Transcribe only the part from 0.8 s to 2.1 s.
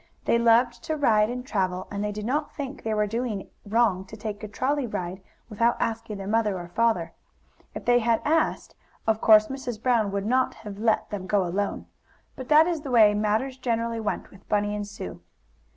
to ride and travel, and